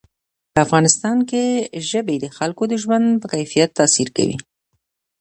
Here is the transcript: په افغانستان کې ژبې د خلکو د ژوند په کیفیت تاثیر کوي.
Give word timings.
په 0.53 0.59
افغانستان 0.65 1.17
کې 1.29 1.43
ژبې 1.89 2.15
د 2.19 2.25
خلکو 2.37 2.63
د 2.67 2.73
ژوند 2.83 3.05
په 3.21 3.27
کیفیت 3.33 3.69
تاثیر 3.79 4.07
کوي. 4.17 4.37